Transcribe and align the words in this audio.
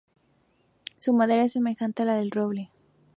Su 0.97 1.13
madera 1.13 1.43
es 1.43 1.51
semejante 1.51 2.01
a 2.01 2.07
la 2.07 2.15
del 2.17 2.31
roble. 2.31 2.71